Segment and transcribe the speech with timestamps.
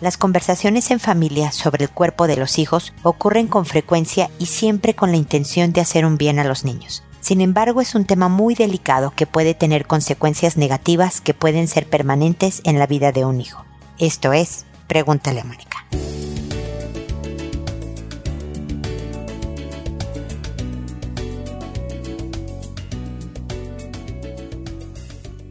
[0.00, 4.94] Las conversaciones en familia sobre el cuerpo de los hijos ocurren con frecuencia y siempre
[4.94, 7.02] con la intención de hacer un bien a los niños.
[7.20, 11.86] Sin embargo, es un tema muy delicado que puede tener consecuencias negativas que pueden ser
[11.86, 13.64] permanentes en la vida de un hijo.
[13.98, 15.69] Esto es, pregúntale a Mónica.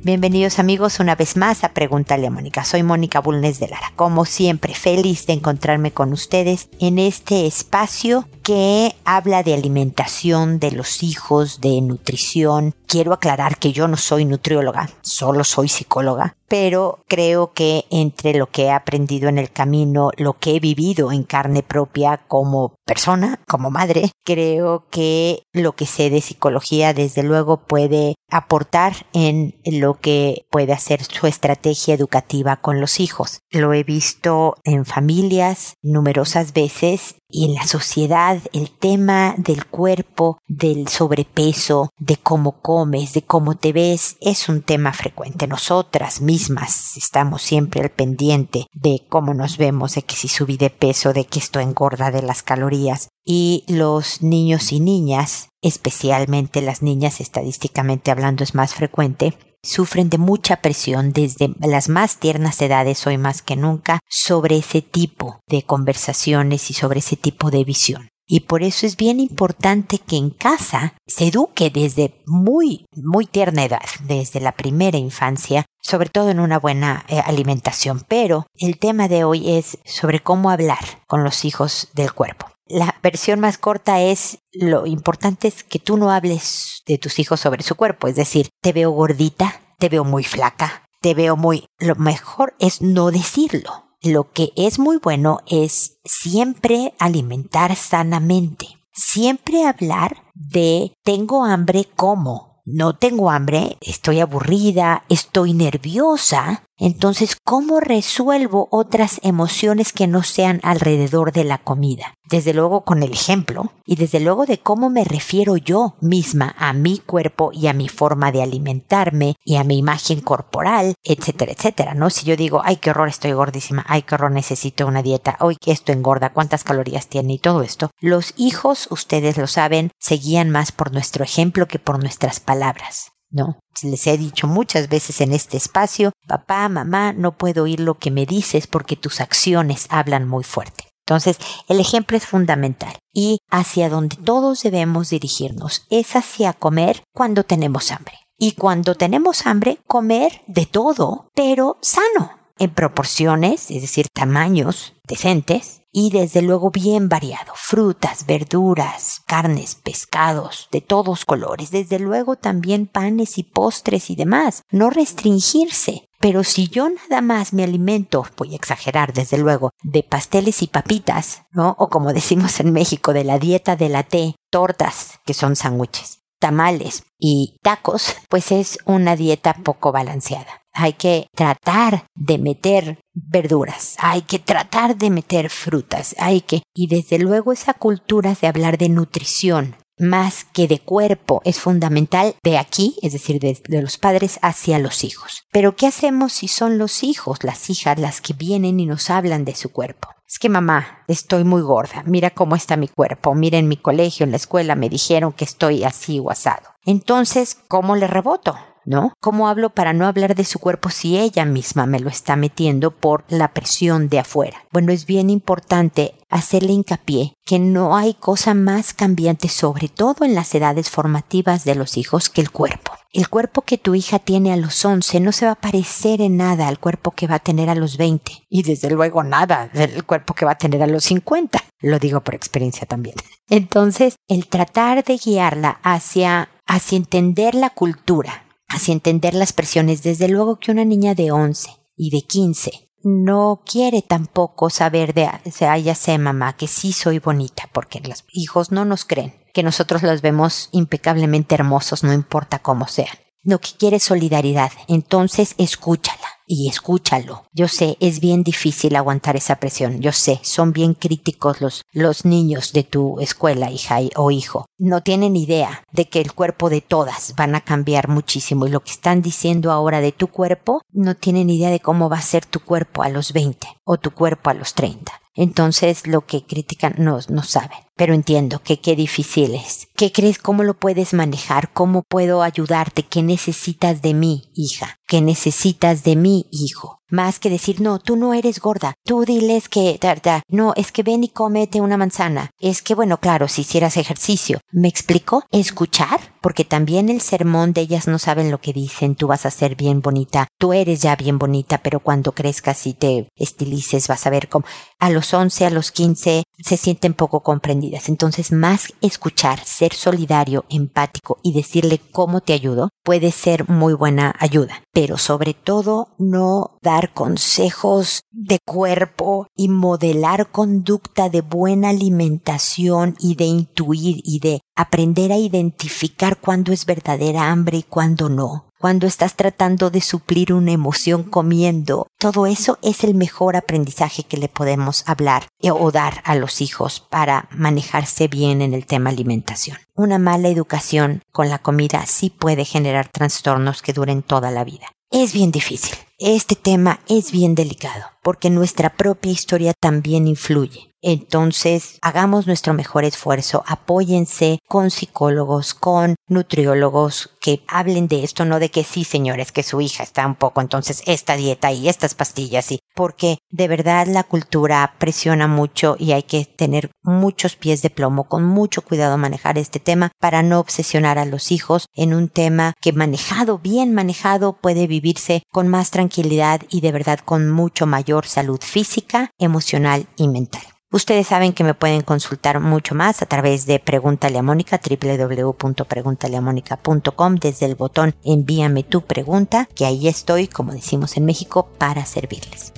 [0.02, 2.64] Bienvenidos amigos una vez más a Pregúntale a Mónica.
[2.64, 3.92] Soy Mónica Bulnes de Lara.
[3.98, 10.72] Como siempre, feliz de encontrarme con ustedes en este espacio que habla de alimentación de
[10.72, 12.74] los hijos, de nutrición.
[12.90, 18.48] Quiero aclarar que yo no soy nutrióloga, solo soy psicóloga, pero creo que entre lo
[18.48, 23.40] que he aprendido en el camino, lo que he vivido en carne propia como persona,
[23.48, 30.00] como madre, creo que lo que sé de psicología desde luego puede aportar en lo
[30.00, 33.42] que puede hacer su estrategia educativa con los hijos.
[33.52, 40.40] Lo he visto en familias numerosas veces y en la sociedad el tema del cuerpo,
[40.48, 45.48] del sobrepeso, de cómo comes, de cómo te ves, es un tema frecuente.
[45.48, 50.72] Nosotras mismas estamos siempre al pendiente de cómo nos vemos, de que si subí de
[50.72, 53.10] peso, de que esto engorda, de las calorías.
[53.24, 60.18] Y los niños y niñas, especialmente las niñas estadísticamente hablando es más frecuente, sufren de
[60.18, 65.64] mucha presión desde las más tiernas edades, hoy más que nunca, sobre ese tipo de
[65.64, 68.10] conversaciones y sobre ese tipo de visión.
[68.32, 73.64] Y por eso es bien importante que en casa se eduque desde muy, muy tierna
[73.64, 78.06] edad, desde la primera infancia, sobre todo en una buena eh, alimentación.
[78.08, 82.46] Pero el tema de hoy es sobre cómo hablar con los hijos del cuerpo.
[82.70, 87.40] La versión más corta es lo importante es que tú no hables de tus hijos
[87.40, 91.66] sobre su cuerpo, es decir, te veo gordita, te veo muy flaca, te veo muy...
[91.80, 93.96] Lo mejor es no decirlo.
[94.04, 102.62] Lo que es muy bueno es siempre alimentar sanamente, siempre hablar de tengo hambre como,
[102.66, 110.62] no tengo hambre, estoy aburrida, estoy nerviosa, entonces, ¿cómo resuelvo otras emociones que no sean
[110.64, 112.14] alrededor de la comida?
[112.30, 116.72] Desde luego con el ejemplo y desde luego de cómo me refiero yo misma a
[116.72, 121.96] mi cuerpo y a mi forma de alimentarme y a mi imagen corporal, etcétera, etcétera,
[121.96, 122.10] ¿no?
[122.10, 125.58] Si yo digo, ay, qué horror, estoy gordísima, ay, qué horror, necesito una dieta, hoy
[125.60, 130.16] que esto engorda, cuántas calorías tiene y todo esto, los hijos, ustedes lo saben, se
[130.16, 133.12] guían más por nuestro ejemplo que por nuestras palabras.
[133.32, 137.96] No, les he dicho muchas veces en este espacio, papá, mamá, no puedo oír lo
[137.96, 140.86] que me dices porque tus acciones hablan muy fuerte.
[141.06, 147.44] Entonces, el ejemplo es fundamental y hacia donde todos debemos dirigirnos es hacia comer cuando
[147.44, 148.14] tenemos hambre.
[148.38, 155.82] Y cuando tenemos hambre, comer de todo, pero sano, en proporciones, es decir, tamaños decentes,
[155.92, 157.54] y desde luego bien variado.
[157.56, 161.70] Frutas, verduras, carnes, pescados, de todos colores.
[161.70, 164.64] Desde luego también panes y postres y demás.
[164.72, 166.10] No restringirse.
[166.20, 170.68] Pero si yo nada más me alimento, voy a exagerar desde luego, de pasteles y
[170.68, 171.76] papitas, ¿no?
[171.78, 176.24] O como decimos en México, de la dieta de la té, tortas, que son sándwiches,
[176.40, 183.96] tamales y tacos, pues es una dieta poco balanceada hay que tratar de meter verduras,
[184.00, 188.78] hay que tratar de meter frutas, hay que, y desde luego esa cultura de hablar
[188.78, 194.40] de nutrición más que de cuerpo es fundamental de aquí, es decir, de, los padres
[194.42, 195.44] hacia los hijos.
[195.52, 199.46] Pero ¿qué hacemos si son los hijos, las hijas, las que vienen y nos hablan
[199.46, 200.10] de su cuerpo?
[200.28, 204.24] Es que mamá, estoy muy gorda, mira cómo está mi cuerpo, mira en mi colegio,
[204.24, 206.70] en la escuela me dijeron que estoy así o asado.
[206.86, 208.56] Entonces, ¿cómo le reboto?
[208.86, 209.14] ¿No?
[209.20, 212.92] ¿Cómo hablo para no hablar de su cuerpo si ella misma me lo está metiendo
[212.92, 214.64] por la presión de afuera?
[214.72, 220.36] Bueno, es bien importante hacerle hincapié que no hay cosa más cambiante, sobre todo en
[220.36, 222.94] las edades formativas de los hijos, que el cuerpo.
[223.12, 226.38] El cuerpo que tu hija tiene a los 11 no se va a parecer en
[226.38, 230.04] nada al cuerpo que va a tener a los 20 y desde luego nada del
[230.04, 231.64] cuerpo que va a tener a los 50.
[231.82, 233.16] Lo digo por experiencia también.
[233.50, 240.04] Entonces, el tratar de guiarla hacia, hacia entender la cultura, Así entender las presiones.
[240.04, 245.30] Desde luego que una niña de 11 y de 15 no quiere tampoco saber de,
[245.46, 249.34] o sea, ya sé mamá que sí soy bonita, porque los hijos no nos creen,
[249.54, 253.18] que nosotros los vemos impecablemente hermosos, no importa cómo sean.
[253.42, 257.44] Lo que quiere es solidaridad, entonces escúchala y escúchalo.
[257.54, 260.02] Yo sé, es bien difícil aguantar esa presión.
[260.02, 264.66] Yo sé, son bien críticos los, los niños de tu escuela, hija o hijo.
[264.80, 268.80] No tienen idea de que el cuerpo de todas van a cambiar muchísimo y lo
[268.80, 272.46] que están diciendo ahora de tu cuerpo, no tienen idea de cómo va a ser
[272.46, 275.19] tu cuerpo a los 20 o tu cuerpo a los 30.
[275.40, 277.78] Entonces lo que critican no, no saben.
[277.96, 279.88] Pero entiendo que qué difícil es.
[279.96, 280.38] ¿Qué crees?
[280.38, 281.72] ¿Cómo lo puedes manejar?
[281.72, 283.04] ¿Cómo puedo ayudarte?
[283.04, 284.98] ¿Qué necesitas de mí, hija?
[285.08, 286.99] ¿Qué necesitas de mí, hijo?
[287.10, 288.94] Más que decir, no, tú no eres gorda.
[289.06, 290.00] Tú diles que,
[290.48, 292.52] no, es que ven y cómete una manzana.
[292.60, 294.60] Es que, bueno, claro, si hicieras ejercicio.
[294.72, 295.44] ¿Me explico?
[295.52, 299.16] Escuchar, porque también el sermón de ellas no saben lo que dicen.
[299.16, 300.48] Tú vas a ser bien bonita.
[300.58, 304.66] Tú eres ya bien bonita, pero cuando crezcas y te estilices vas a ver cómo
[305.00, 308.10] a los 11, a los 15 se sienten poco comprendidas.
[308.10, 314.36] Entonces, más escuchar, ser solidario, empático y decirle cómo te ayudo puede ser muy buena
[314.40, 314.84] ayuda.
[314.92, 323.36] Pero sobre todo, no dar consejos de cuerpo y modelar conducta de buena alimentación y
[323.36, 329.08] de intuir y de aprender a identificar cuándo es verdadera hambre y cuándo no cuando
[329.08, 332.08] estás tratando de suplir una emoción comiendo.
[332.18, 337.02] Todo eso es el mejor aprendizaje que le podemos hablar o dar a los hijos
[337.02, 339.78] para manejarse bien en el tema alimentación.
[339.96, 344.88] Una mala educación con la comida sí puede generar trastornos que duren toda la vida.
[345.12, 345.96] Es bien difícil.
[346.22, 350.94] Este tema es bien delicado porque nuestra propia historia también influye.
[351.02, 358.60] Entonces, hagamos nuestro mejor esfuerzo, apóyense con psicólogos, con nutriólogos que hablen de esto, no
[358.60, 362.16] de que sí, señores, que su hija está un poco, entonces esta dieta y estas
[362.16, 367.82] pastillas, y porque de verdad la cultura presiona mucho y hay que tener muchos pies
[367.82, 372.14] de plomo, con mucho cuidado manejar este tema para no obsesionar a los hijos en
[372.14, 377.50] un tema que manejado, bien manejado, puede vivirse con más tranquilidad y de verdad con
[377.50, 380.64] mucho mayor salud física, emocional y mental.
[380.92, 387.36] Ustedes saben que me pueden consultar mucho más a través de Pregúntale a Mónica, www.preguntaleamónica.com,
[387.36, 392.74] desde el botón Envíame tu pregunta, que ahí estoy, como decimos en México, para servirles.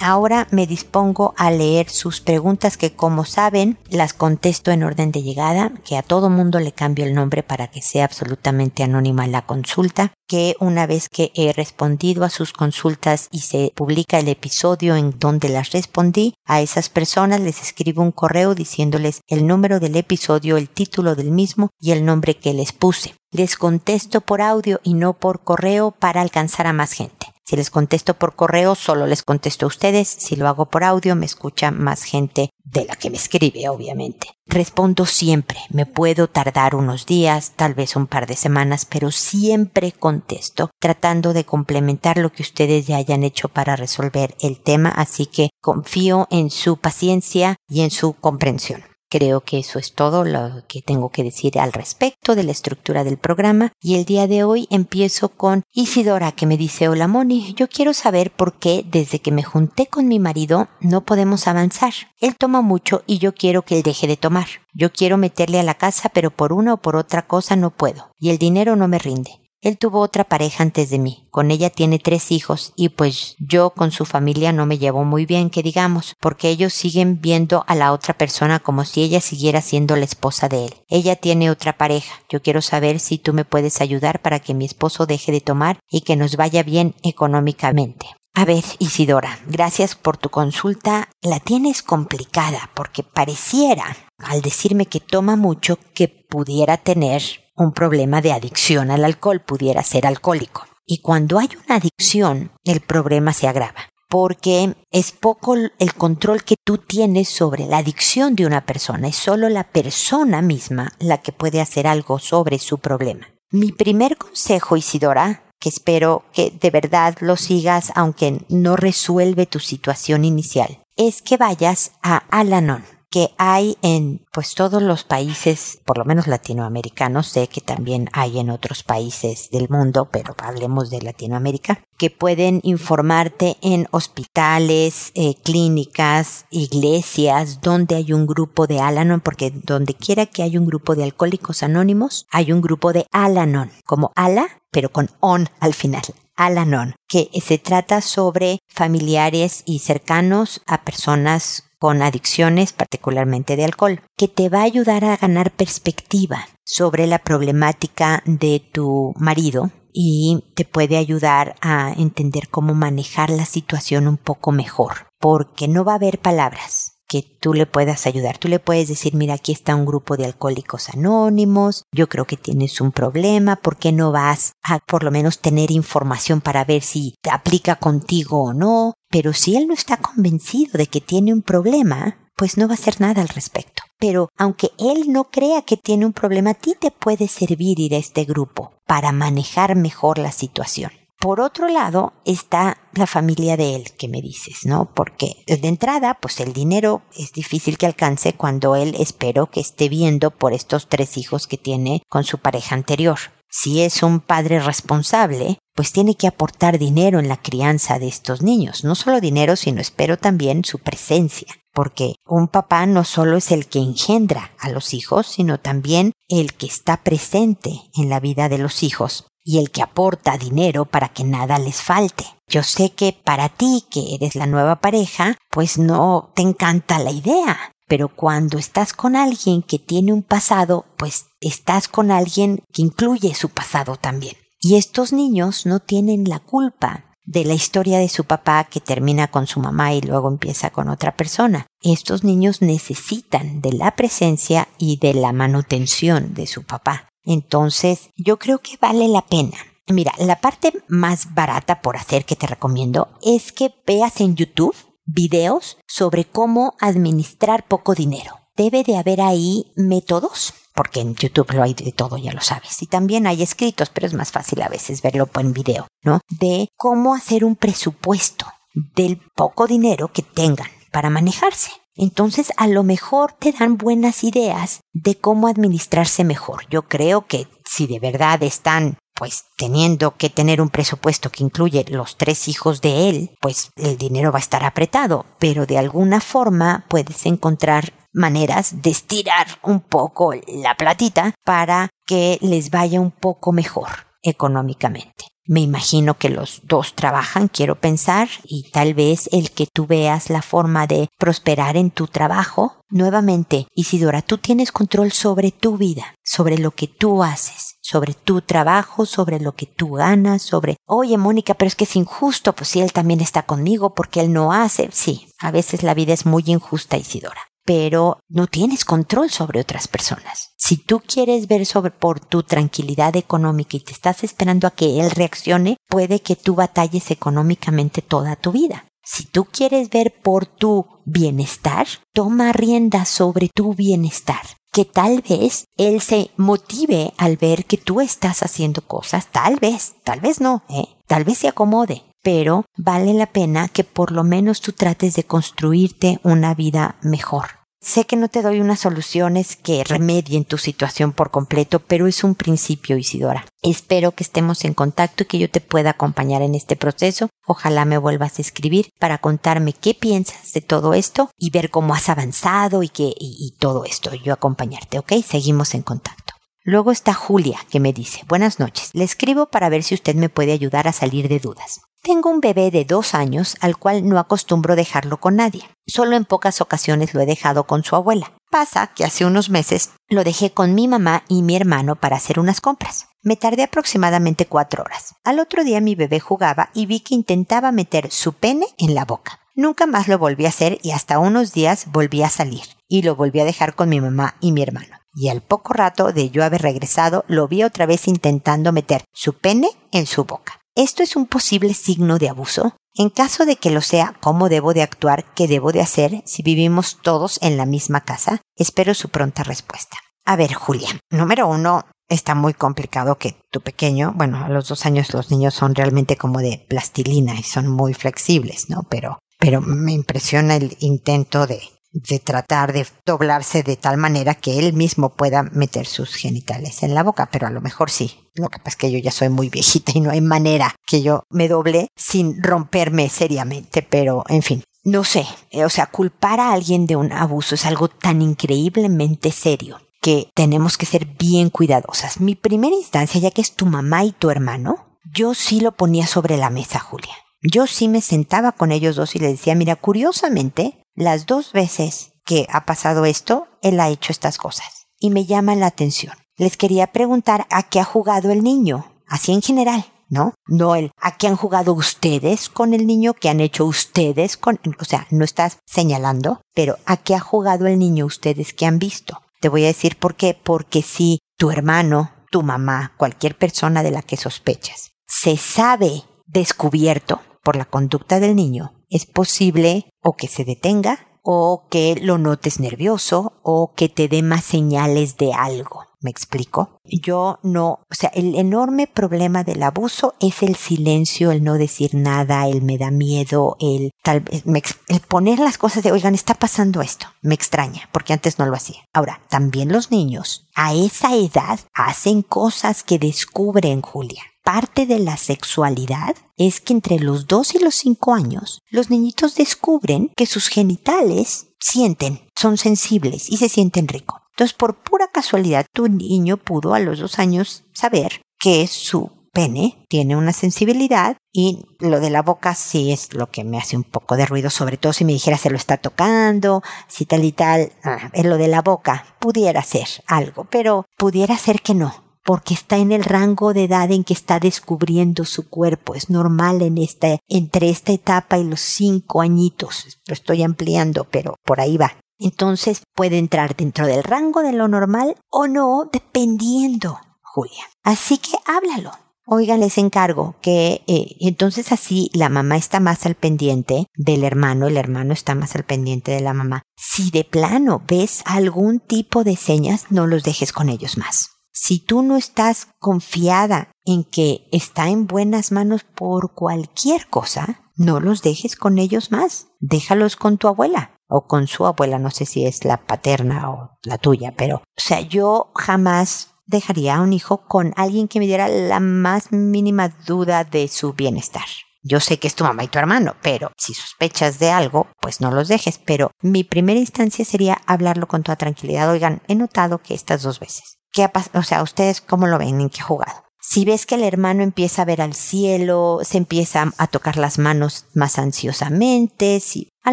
[0.00, 5.22] Ahora me dispongo a leer sus preguntas que como saben las contesto en orden de
[5.22, 9.42] llegada, que a todo mundo le cambio el nombre para que sea absolutamente anónima la
[9.42, 14.94] consulta, que una vez que he respondido a sus consultas y se publica el episodio
[14.94, 19.96] en donde las respondí, a esas personas les escribo un correo diciéndoles el número del
[19.96, 23.14] episodio, el título del mismo y el nombre que les puse.
[23.32, 27.26] Les contesto por audio y no por correo para alcanzar a más gente.
[27.48, 30.06] Si les contesto por correo, solo les contesto a ustedes.
[30.06, 34.28] Si lo hago por audio, me escucha más gente de la que me escribe, obviamente.
[34.44, 35.58] Respondo siempre.
[35.70, 41.32] Me puedo tardar unos días, tal vez un par de semanas, pero siempre contesto, tratando
[41.32, 46.28] de complementar lo que ustedes ya hayan hecho para resolver el tema, así que confío
[46.30, 48.84] en su paciencia y en su comprensión.
[49.10, 53.04] Creo que eso es todo lo que tengo que decir al respecto de la estructura
[53.04, 57.54] del programa y el día de hoy empiezo con Isidora que me dice hola Moni,
[57.54, 61.94] yo quiero saber por qué desde que me junté con mi marido no podemos avanzar.
[62.20, 64.48] Él toma mucho y yo quiero que él deje de tomar.
[64.74, 68.10] Yo quiero meterle a la casa pero por una o por otra cosa no puedo
[68.18, 69.47] y el dinero no me rinde.
[69.60, 71.26] Él tuvo otra pareja antes de mí.
[71.30, 75.26] Con ella tiene tres hijos y pues yo con su familia no me llevo muy
[75.26, 79.60] bien, que digamos, porque ellos siguen viendo a la otra persona como si ella siguiera
[79.60, 80.74] siendo la esposa de él.
[80.88, 82.22] Ella tiene otra pareja.
[82.28, 85.80] Yo quiero saber si tú me puedes ayudar para que mi esposo deje de tomar
[85.90, 88.06] y que nos vaya bien económicamente.
[88.34, 91.08] A ver, Isidora, gracias por tu consulta.
[91.22, 97.22] La tienes complicada porque pareciera, al decirme que toma mucho, que pudiera tener
[97.58, 100.66] un problema de adicción al alcohol, pudiera ser alcohólico.
[100.86, 106.56] Y cuando hay una adicción, el problema se agrava, porque es poco el control que
[106.64, 111.32] tú tienes sobre la adicción de una persona, es solo la persona misma la que
[111.32, 113.28] puede hacer algo sobre su problema.
[113.50, 119.58] Mi primer consejo, Isidora, que espero que de verdad lo sigas aunque no resuelve tu
[119.58, 125.98] situación inicial, es que vayas a Alanon que hay en pues todos los países, por
[125.98, 131.02] lo menos latinoamericanos, sé que también hay en otros países del mundo, pero hablemos de
[131.02, 139.20] Latinoamérica, que pueden informarte en hospitales, eh, clínicas, iglesias, donde hay un grupo de Alanon,
[139.20, 143.70] porque donde quiera que haya un grupo de alcohólicos anónimos, hay un grupo de Alanon,
[143.84, 146.02] como ala, pero con on al final.
[146.36, 154.02] Alanon, que se trata sobre familiares y cercanos a personas con adicciones, particularmente de alcohol,
[154.16, 160.44] que te va a ayudar a ganar perspectiva sobre la problemática de tu marido y
[160.54, 165.92] te puede ayudar a entender cómo manejar la situación un poco mejor, porque no va
[165.92, 168.36] a haber palabras que tú le puedas ayudar.
[168.38, 172.36] Tú le puedes decir, mira, aquí está un grupo de alcohólicos anónimos, yo creo que
[172.36, 176.82] tienes un problema, ¿por qué no vas a por lo menos tener información para ver
[176.82, 178.94] si te aplica contigo o no?
[179.10, 182.74] Pero si él no está convencido de que tiene un problema, pues no va a
[182.74, 183.82] hacer nada al respecto.
[183.98, 187.94] Pero aunque él no crea que tiene un problema, a ti te puede servir ir
[187.94, 190.92] a este grupo para manejar mejor la situación.
[191.20, 194.94] Por otro lado está la familia de él, que me dices, ¿no?
[194.94, 199.88] Porque de entrada, pues el dinero es difícil que alcance cuando él espero que esté
[199.88, 203.18] viendo por estos tres hijos que tiene con su pareja anterior.
[203.50, 208.42] Si es un padre responsable, pues tiene que aportar dinero en la crianza de estos
[208.42, 208.84] niños.
[208.84, 211.48] No solo dinero, sino espero también su presencia.
[211.72, 216.54] Porque un papá no solo es el que engendra a los hijos, sino también el
[216.54, 221.08] que está presente en la vida de los hijos y el que aporta dinero para
[221.08, 222.24] que nada les falte.
[222.48, 227.12] Yo sé que para ti, que eres la nueva pareja, pues no te encanta la
[227.12, 232.82] idea, pero cuando estás con alguien que tiene un pasado, pues estás con alguien que
[232.82, 234.36] incluye su pasado también.
[234.60, 239.28] Y estos niños no tienen la culpa de la historia de su papá que termina
[239.28, 241.66] con su mamá y luego empieza con otra persona.
[241.82, 247.08] Estos niños necesitan de la presencia y de la manutención de su papá.
[247.24, 249.58] Entonces, yo creo que vale la pena.
[249.88, 254.74] Mira, la parte más barata por hacer que te recomiendo es que veas en YouTube
[255.08, 258.38] videos sobre cómo administrar poco dinero.
[258.56, 262.82] Debe de haber ahí métodos, porque en YouTube lo hay de todo, ya lo sabes.
[262.82, 266.20] Y también hay escritos, pero es más fácil a veces verlo en video, ¿no?
[266.28, 271.70] De cómo hacer un presupuesto del poco dinero que tengan para manejarse.
[271.94, 276.64] Entonces a lo mejor te dan buenas ideas de cómo administrarse mejor.
[276.70, 281.84] Yo creo que si de verdad están pues teniendo que tener un presupuesto que incluye
[281.88, 286.20] los tres hijos de él, pues el dinero va a estar apretado, pero de alguna
[286.20, 293.10] forma puedes encontrar maneras de estirar un poco la platita para que les vaya un
[293.10, 293.88] poco mejor
[294.22, 295.26] económicamente.
[295.50, 300.28] Me imagino que los dos trabajan, quiero pensar, y tal vez el que tú veas
[300.28, 302.82] la forma de prosperar en tu trabajo.
[302.90, 308.42] Nuevamente, Isidora, tú tienes control sobre tu vida, sobre lo que tú haces, sobre tu
[308.42, 312.68] trabajo, sobre lo que tú ganas, sobre, oye, Mónica, pero es que es injusto, pues
[312.68, 314.90] si él también está conmigo, porque él no hace.
[314.92, 319.88] Sí, a veces la vida es muy injusta, Isidora pero no tienes control sobre otras
[319.88, 320.54] personas.
[320.56, 325.00] Si tú quieres ver sobre por tu tranquilidad económica y te estás esperando a que
[325.00, 328.86] él reaccione, puede que tú batalles económicamente toda tu vida.
[329.04, 334.40] Si tú quieres ver por tu bienestar, toma rienda sobre tu bienestar.
[334.78, 339.94] Que tal vez él se motive al ver que tú estás haciendo cosas, tal vez,
[340.04, 340.84] tal vez no, ¿eh?
[341.08, 345.24] tal vez se acomode, pero vale la pena que por lo menos tú trates de
[345.24, 347.57] construirte una vida mejor.
[347.80, 352.24] Sé que no te doy unas soluciones que remedien tu situación por completo, pero es
[352.24, 353.46] un principio, Isidora.
[353.62, 357.30] Espero que estemos en contacto y que yo te pueda acompañar en este proceso.
[357.46, 361.94] Ojalá me vuelvas a escribir para contarme qué piensas de todo esto y ver cómo
[361.94, 364.12] has avanzado y, que, y todo esto.
[364.12, 365.12] Yo acompañarte, ¿ok?
[365.24, 366.34] Seguimos en contacto.
[366.64, 370.28] Luego está Julia, que me dice, buenas noches, le escribo para ver si usted me
[370.28, 371.80] puede ayudar a salir de dudas.
[372.02, 375.68] Tengo un bebé de dos años al cual no acostumbro dejarlo con nadie.
[375.86, 378.32] Solo en pocas ocasiones lo he dejado con su abuela.
[378.50, 382.38] Pasa que hace unos meses lo dejé con mi mamá y mi hermano para hacer
[382.40, 383.08] unas compras.
[383.22, 385.16] Me tardé aproximadamente cuatro horas.
[385.24, 389.04] Al otro día mi bebé jugaba y vi que intentaba meter su pene en la
[389.04, 389.40] boca.
[389.54, 392.62] Nunca más lo volví a hacer y hasta unos días volví a salir.
[392.86, 394.96] Y lo volví a dejar con mi mamá y mi hermano.
[395.14, 399.32] Y al poco rato de yo haber regresado, lo vi otra vez intentando meter su
[399.32, 400.57] pene en su boca.
[400.78, 402.76] ¿Esto es un posible signo de abuso?
[402.94, 405.24] En caso de que lo sea, ¿cómo debo de actuar?
[405.34, 408.42] ¿Qué debo de hacer si vivimos todos en la misma casa?
[408.54, 409.96] Espero su pronta respuesta.
[410.24, 410.88] A ver, Julia.
[411.10, 415.52] Número uno, está muy complicado que tu pequeño, bueno, a los dos años los niños
[415.52, 418.84] son realmente como de plastilina y son muy flexibles, ¿no?
[418.88, 421.60] Pero, pero me impresiona el intento de
[422.08, 426.94] de tratar de doblarse de tal manera que él mismo pueda meter sus genitales en
[426.94, 428.30] la boca, pero a lo mejor sí.
[428.34, 431.02] Lo que pasa es que yo ya soy muy viejita y no hay manera que
[431.02, 434.62] yo me doble sin romperme seriamente, pero en fin.
[434.84, 439.32] No sé, eh, o sea, culpar a alguien de un abuso es algo tan increíblemente
[439.32, 442.20] serio que tenemos que ser bien cuidadosas.
[442.20, 446.06] Mi primera instancia, ya que es tu mamá y tu hermano, yo sí lo ponía
[446.06, 447.14] sobre la mesa, Julia.
[447.42, 452.12] Yo sí me sentaba con ellos dos y les decía, mira, curiosamente, las dos veces
[452.24, 454.88] que ha pasado esto, él ha hecho estas cosas.
[454.98, 456.14] Y me llama la atención.
[456.36, 458.92] Les quería preguntar a qué ha jugado el niño.
[459.06, 460.34] así en general, ¿no?
[460.46, 464.60] No el a qué han jugado ustedes con el niño, qué han hecho ustedes con,
[464.78, 468.78] o sea, no estás señalando, pero a qué ha jugado el niño ustedes que han
[468.78, 469.22] visto.
[469.40, 473.92] Te voy a decir por qué, porque si tu hermano, tu mamá, cualquier persona de
[473.92, 480.28] la que sospechas, se sabe descubierto por la conducta del niño, es posible o que
[480.28, 485.84] se detenga o que lo notes nervioso o que te dé más señales de algo.
[486.00, 486.78] ¿Me explico?
[486.84, 491.94] Yo no, o sea, el enorme problema del abuso es el silencio, el no decir
[491.94, 496.34] nada, el me da miedo, el tal vez, el poner las cosas de, oigan, está
[496.34, 497.08] pasando esto.
[497.20, 498.84] Me extraña, porque antes no lo hacía.
[498.94, 505.18] Ahora, también los niños a esa edad hacen cosas que descubren, Julia parte de la
[505.18, 510.48] sexualidad es que entre los 2 y los 5 años los niñitos descubren que sus
[510.48, 514.22] genitales sienten, son sensibles y se sienten rico.
[514.30, 519.84] Entonces, por pura casualidad, tu niño pudo a los dos años saber que su pene
[519.90, 523.84] tiene una sensibilidad y lo de la boca sí es lo que me hace un
[523.84, 527.32] poco de ruido, sobre todo si me dijera se lo está tocando, si tal y
[527.32, 532.52] tal, ah, lo de la boca pudiera ser algo, pero pudiera ser que no porque
[532.52, 535.94] está en el rango de edad en que está descubriendo su cuerpo.
[535.94, 539.98] Es normal en esta, entre esta etapa y los cinco añitos.
[540.06, 541.96] Lo estoy ampliando, pero por ahí va.
[542.18, 547.64] Entonces puede entrar dentro del rango de lo normal o no, dependiendo, Julia.
[547.82, 548.90] Así que háblalo.
[549.24, 554.66] Oigan, les encargo que eh, entonces así la mamá está más al pendiente del hermano,
[554.66, 556.60] el hermano está más al pendiente de la mamá.
[556.76, 561.37] Si de plano ves algún tipo de señas, no los dejes con ellos más.
[561.60, 567.98] Si tú no estás confiada en que está en buenas manos por cualquier cosa, no
[567.98, 569.48] los dejes con ellos más.
[569.58, 573.78] Déjalos con tu abuela o con su abuela, no sé si es la paterna o
[573.82, 578.26] la tuya, pero, o sea, yo jamás dejaría a un hijo con alguien que me
[578.26, 581.46] diera la más mínima duda de su bienestar.
[581.82, 585.20] Yo sé que es tu mamá y tu hermano, pero si sospechas de algo, pues
[585.20, 585.78] no los dejes.
[585.84, 588.90] Pero mi primera instancia sería hablarlo con toda tranquilidad.
[588.90, 592.60] Oigan, he notado que estas dos veces ¿Qué ha O sea, ¿ustedes cómo lo ven?
[592.60, 593.24] ¿En qué jugado?
[593.40, 597.38] Si ves que el hermano empieza a ver al cielo, se empieza a tocar las
[597.38, 599.92] manos más ansiosamente, si a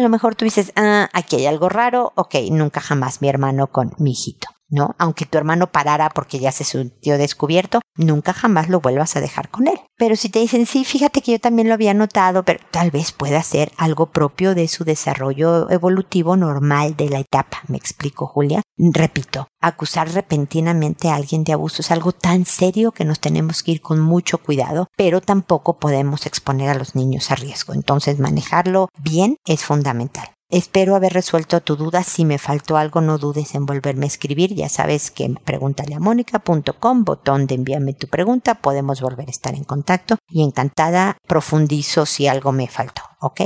[0.00, 3.94] lo mejor tú dices, ah, aquí hay algo raro, ok, nunca jamás mi hermano con
[3.98, 4.48] mi hijito.
[4.68, 4.94] ¿no?
[4.98, 9.48] Aunque tu hermano parara porque ya se sintió descubierto, nunca jamás lo vuelvas a dejar
[9.48, 9.78] con él.
[9.98, 13.12] Pero si te dicen, sí, fíjate que yo también lo había notado, pero tal vez
[13.12, 17.62] pueda ser algo propio de su desarrollo evolutivo normal de la etapa.
[17.68, 18.60] ¿Me explico, Julia?
[18.76, 23.72] Repito, acusar repentinamente a alguien de abuso es algo tan serio que nos tenemos que
[23.72, 27.72] ir con mucho cuidado, pero tampoco podemos exponer a los niños a riesgo.
[27.72, 30.35] Entonces, manejarlo bien es fundamental.
[30.48, 32.04] Espero haber resuelto tu duda.
[32.04, 34.54] Si me faltó algo, no dudes en volverme a escribir.
[34.54, 38.54] Ya sabes que pregúntale a mónica.com, botón de envíame tu pregunta.
[38.54, 43.02] Podemos volver a estar en contacto y encantada profundizo si algo me faltó.
[43.20, 43.40] ¿Ok?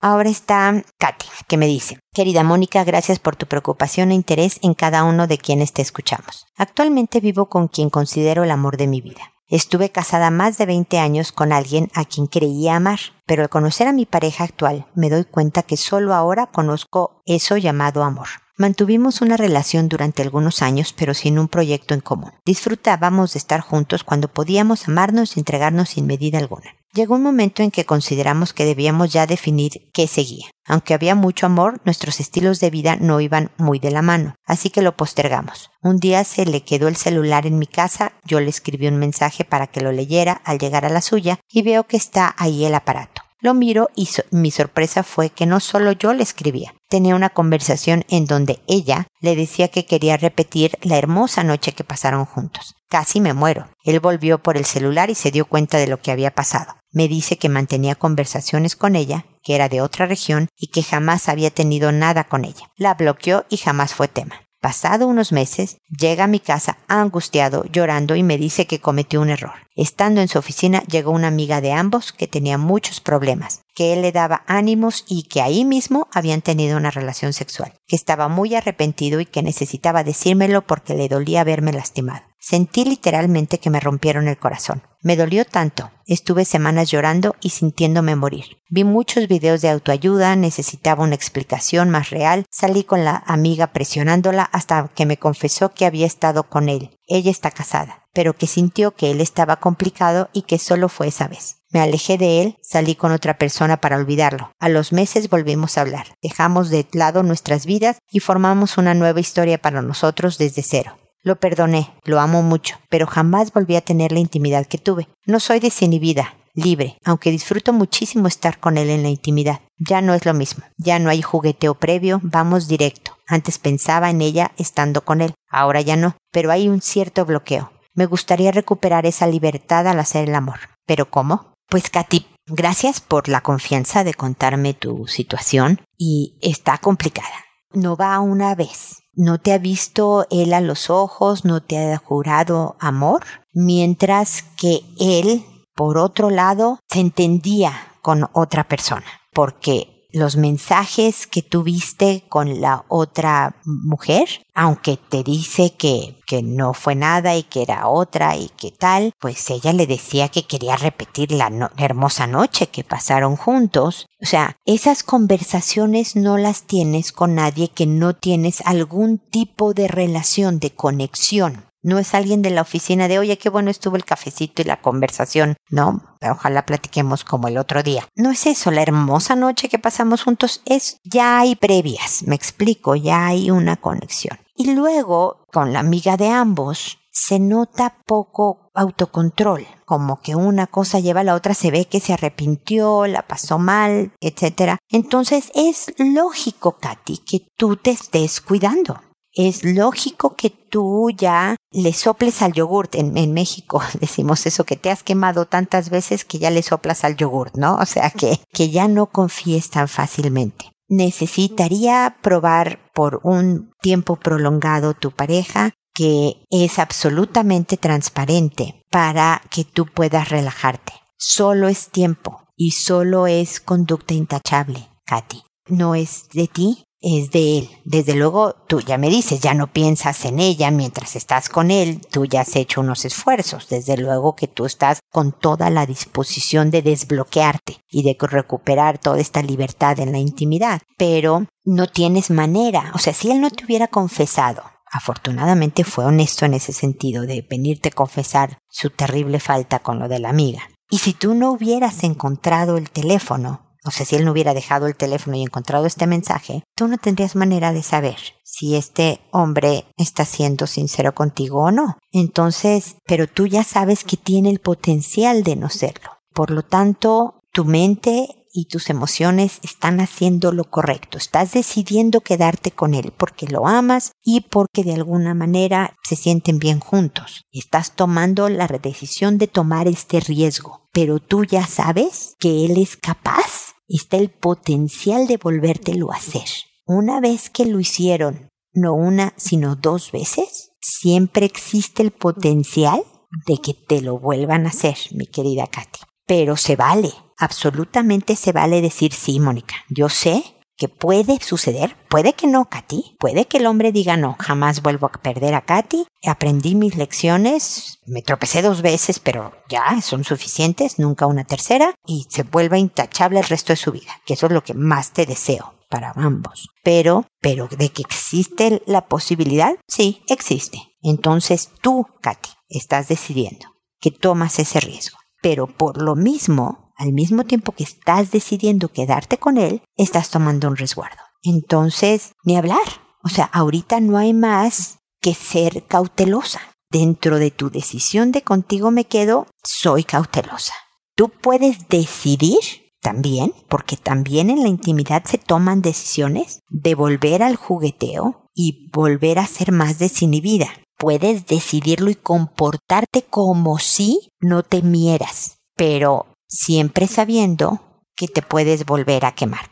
[0.00, 4.74] Ahora está Katy, que me dice, querida Mónica, gracias por tu preocupación e interés en
[4.74, 6.46] cada uno de quienes te escuchamos.
[6.56, 9.33] Actualmente vivo con quien considero el amor de mi vida.
[9.48, 13.86] Estuve casada más de 20 años con alguien a quien creía amar, pero al conocer
[13.86, 18.28] a mi pareja actual me doy cuenta que solo ahora conozco eso llamado amor.
[18.56, 22.32] Mantuvimos una relación durante algunos años, pero sin un proyecto en común.
[22.46, 26.70] Disfrutábamos de estar juntos cuando podíamos amarnos y entregarnos sin medida alguna.
[26.94, 30.46] Llegó un momento en que consideramos que debíamos ya definir qué seguía.
[30.64, 34.70] Aunque había mucho amor, nuestros estilos de vida no iban muy de la mano, así
[34.70, 35.72] que lo postergamos.
[35.82, 39.44] Un día se le quedó el celular en mi casa, yo le escribí un mensaje
[39.44, 42.76] para que lo leyera al llegar a la suya y veo que está ahí el
[42.76, 43.22] aparato.
[43.40, 48.04] Lo miro y mi sorpresa fue que no solo yo le escribía, tenía una conversación
[48.08, 52.76] en donde ella le decía que quería repetir la hermosa noche que pasaron juntos.
[52.88, 53.66] Casi me muero.
[53.82, 56.76] Él volvió por el celular y se dio cuenta de lo que había pasado.
[56.92, 61.28] Me dice que mantenía conversaciones con ella, que era de otra región y que jamás
[61.28, 62.70] había tenido nada con ella.
[62.76, 64.42] La bloqueó y jamás fue tema.
[64.64, 69.28] Pasado unos meses, llega a mi casa angustiado, llorando y me dice que cometió un
[69.28, 69.52] error.
[69.76, 74.00] Estando en su oficina llegó una amiga de ambos que tenía muchos problemas, que él
[74.00, 78.54] le daba ánimos y que ahí mismo habían tenido una relación sexual, que estaba muy
[78.54, 82.22] arrepentido y que necesitaba decírmelo porque le dolía verme lastimado.
[82.46, 84.82] Sentí literalmente que me rompieron el corazón.
[85.00, 85.90] Me dolió tanto.
[86.06, 88.58] Estuve semanas llorando y sintiéndome morir.
[88.68, 92.44] Vi muchos videos de autoayuda, necesitaba una explicación más real.
[92.50, 96.90] Salí con la amiga presionándola hasta que me confesó que había estado con él.
[97.06, 101.28] Ella está casada, pero que sintió que él estaba complicado y que solo fue esa
[101.28, 101.62] vez.
[101.70, 104.52] Me alejé de él, salí con otra persona para olvidarlo.
[104.60, 106.08] A los meses volvimos a hablar.
[106.22, 110.98] Dejamos de lado nuestras vidas y formamos una nueva historia para nosotros desde cero.
[111.24, 115.08] Lo perdoné, lo amo mucho, pero jamás volví a tener la intimidad que tuve.
[115.24, 119.60] No soy desinhibida, libre, aunque disfruto muchísimo estar con él en la intimidad.
[119.78, 123.16] Ya no es lo mismo, ya no hay jugueteo previo, vamos directo.
[123.26, 127.72] Antes pensaba en ella estando con él, ahora ya no, pero hay un cierto bloqueo.
[127.94, 130.58] Me gustaría recuperar esa libertad al hacer el amor.
[130.84, 131.54] ¿Pero cómo?
[131.70, 137.46] Pues Katy, gracias por la confianza de contarme tu situación y está complicada.
[137.72, 139.03] No va una vez.
[139.16, 144.80] No te ha visto él a los ojos, no te ha jurado amor, mientras que
[144.98, 152.60] él por otro lado, se entendía con otra persona, porque los mensajes que tuviste con
[152.60, 158.36] la otra mujer, aunque te dice que, que no fue nada y que era otra
[158.36, 162.84] y que tal, pues ella le decía que quería repetir la, la hermosa noche que
[162.84, 164.06] pasaron juntos.
[164.22, 169.88] O sea, esas conversaciones no las tienes con nadie que no tienes algún tipo de
[169.88, 171.63] relación, de conexión.
[171.84, 174.80] No es alguien de la oficina de, oye, qué bueno estuvo el cafecito y la
[174.80, 175.58] conversación.
[175.68, 178.08] No, ojalá platiquemos como el otro día.
[178.16, 182.96] No es eso, la hermosa noche que pasamos juntos es, ya hay previas, me explico,
[182.96, 184.38] ya hay una conexión.
[184.56, 191.00] Y luego, con la amiga de ambos, se nota poco autocontrol, como que una cosa
[191.00, 194.78] lleva a la otra, se ve que se arrepintió, la pasó mal, etc.
[194.88, 199.00] Entonces es lógico, Katy, que tú te estés cuidando
[199.34, 202.94] es lógico que tú ya le soples al yogurt.
[202.94, 207.16] En, México decimos eso, que te has quemado tantas veces que ya le soplas al
[207.16, 207.76] yogurt, ¿no?
[207.76, 210.70] O sea, que, que ya no confíes tan fácilmente.
[210.88, 219.86] Necesitaría probar por un tiempo prolongado tu pareja que es absolutamente transparente para que tú
[219.86, 220.92] puedas relajarte.
[221.16, 225.42] Solo es tiempo y solo es conducta intachable, Katy.
[225.68, 227.70] No es de ti, es de él.
[227.84, 232.00] Desde luego, tú ya me dices, ya no piensas en ella mientras estás con él,
[232.10, 233.68] tú ya has hecho unos esfuerzos.
[233.68, 239.20] Desde luego que tú estás con toda la disposición de desbloquearte y de recuperar toda
[239.20, 240.80] esta libertad en la intimidad.
[240.96, 242.90] Pero no tienes manera.
[242.94, 247.46] O sea, si él no te hubiera confesado, afortunadamente fue honesto en ese sentido de
[247.48, 250.70] venirte a confesar su terrible falta con lo de la amiga.
[250.88, 254.86] Y si tú no hubieras encontrado el teléfono, o sea, si él no hubiera dejado
[254.86, 259.84] el teléfono y encontrado este mensaje, tú no tendrías manera de saber si este hombre
[259.96, 261.98] está siendo sincero contigo o no.
[262.12, 266.10] Entonces, pero tú ya sabes que tiene el potencial de no serlo.
[266.32, 271.18] Por lo tanto, tu mente y tus emociones están haciendo lo correcto.
[271.18, 276.60] Estás decidiendo quedarte con él porque lo amas y porque de alguna manera se sienten
[276.60, 277.42] bien juntos.
[277.52, 280.88] Estás tomando la decisión de tomar este riesgo.
[280.92, 286.48] Pero tú ya sabes que él es capaz está el potencial de volvértelo a hacer.
[286.86, 293.02] Una vez que lo hicieron, no una, sino dos veces, siempre existe el potencial
[293.46, 296.00] de que te lo vuelvan a hacer, mi querida Katy.
[296.26, 299.74] Pero se vale, absolutamente se vale decir sí, Mónica.
[299.88, 300.42] Yo sé
[300.76, 305.06] que puede suceder, puede que no, Katy, puede que el hombre diga no, jamás vuelvo
[305.06, 310.98] a perder a Katy, aprendí mis lecciones, me tropecé dos veces, pero ya son suficientes,
[310.98, 314.52] nunca una tercera, y se vuelva intachable el resto de su vida, que eso es
[314.52, 316.68] lo que más te deseo para ambos.
[316.82, 320.78] Pero, pero de que existe la posibilidad, sí, existe.
[321.02, 323.68] Entonces tú, Katy, estás decidiendo
[324.00, 325.18] que tomas ese riesgo.
[325.40, 330.68] Pero por lo mismo, al mismo tiempo que estás decidiendo quedarte con él, estás tomando
[330.68, 331.22] un resguardo.
[331.42, 333.02] Entonces, ni hablar.
[333.22, 336.60] O sea, ahorita no hay más que ser cautelosa.
[336.90, 340.72] Dentro de tu decisión de contigo me quedo, soy cautelosa.
[341.14, 342.58] Tú puedes decidir
[343.02, 349.38] también, porque también en la intimidad se toman decisiones de volver al jugueteo y volver
[349.38, 350.68] a ser más desinhibida.
[350.96, 357.80] Puedes decidirlo y comportarte como si no temieras, pero siempre sabiendo
[358.16, 359.68] que te puedes volver a quemar.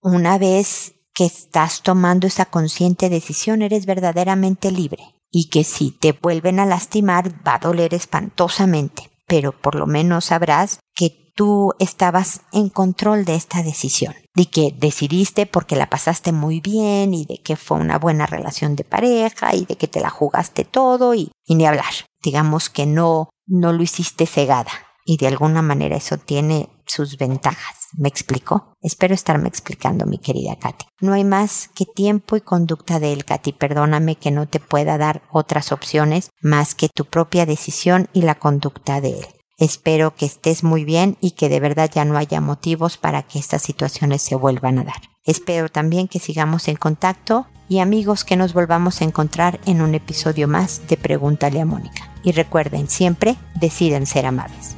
[0.00, 5.14] Una vez que estás tomando esa consciente decisión, eres verdaderamente libre.
[5.30, 9.10] Y que si te vuelven a lastimar, va a doler espantosamente.
[9.26, 14.14] Pero por lo menos sabrás que tú estabas en control de esta decisión.
[14.34, 18.76] Y que decidiste porque la pasaste muy bien y de que fue una buena relación
[18.76, 21.92] de pareja y de que te la jugaste todo y, y ni hablar.
[22.22, 27.86] Digamos que no, no lo hiciste cegada y de alguna manera eso tiene sus ventajas.
[27.96, 28.74] ¿Me explico?
[28.82, 30.84] Espero estarme explicando, mi querida Katy.
[31.00, 33.54] No hay más que tiempo y conducta de él, Katy.
[33.54, 38.34] Perdóname que no te pueda dar otras opciones más que tu propia decisión y la
[38.34, 39.26] conducta de él.
[39.56, 43.38] Espero que estés muy bien y que de verdad ya no haya motivos para que
[43.38, 45.00] estas situaciones se vuelvan a dar.
[45.24, 49.94] Espero también que sigamos en contacto y amigos que nos volvamos a encontrar en un
[49.94, 52.12] episodio más de Pregúntale a Mónica.
[52.22, 54.77] Y recuerden siempre, deciden ser amables.